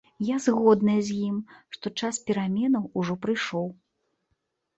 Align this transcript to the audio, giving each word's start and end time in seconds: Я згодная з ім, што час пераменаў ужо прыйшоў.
Я 0.27 0.37
згодная 0.45 0.95
з 1.09 1.17
ім, 1.27 1.35
што 1.75 1.87
час 2.01 2.15
пераменаў 2.31 2.89
ужо 3.03 3.13
прыйшоў. 3.27 3.71